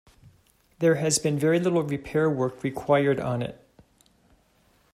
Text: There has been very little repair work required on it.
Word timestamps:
There 0.79 0.95
has 0.95 1.19
been 1.19 1.37
very 1.37 1.59
little 1.59 1.83
repair 1.83 2.27
work 2.27 2.63
required 2.63 3.19
on 3.19 3.43
it. 3.43 3.61